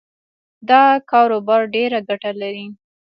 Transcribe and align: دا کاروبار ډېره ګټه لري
دا 0.69 0.83
کاروبار 1.11 1.61
ډېره 1.75 1.99
ګټه 2.09 2.31
لري 2.41 2.65